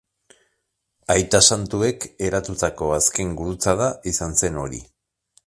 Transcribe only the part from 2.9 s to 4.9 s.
azken gurutzada izan zen hori.